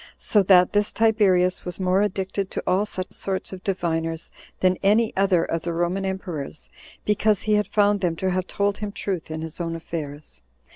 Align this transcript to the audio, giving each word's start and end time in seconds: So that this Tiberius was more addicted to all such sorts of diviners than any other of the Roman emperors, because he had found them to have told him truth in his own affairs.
So 0.17 0.41
that 0.41 0.73
this 0.73 0.91
Tiberius 0.93 1.63
was 1.63 1.79
more 1.79 2.01
addicted 2.01 2.49
to 2.49 2.63
all 2.65 2.87
such 2.87 3.11
sorts 3.13 3.53
of 3.53 3.63
diviners 3.63 4.31
than 4.59 4.79
any 4.81 5.15
other 5.15 5.45
of 5.45 5.61
the 5.61 5.73
Roman 5.73 6.05
emperors, 6.05 6.71
because 7.05 7.43
he 7.43 7.53
had 7.53 7.67
found 7.67 8.01
them 8.01 8.15
to 8.15 8.31
have 8.31 8.47
told 8.47 8.79
him 8.79 8.91
truth 8.91 9.29
in 9.29 9.43
his 9.43 9.61
own 9.61 9.75
affairs. 9.75 10.41